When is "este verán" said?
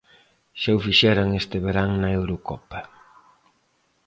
1.41-1.89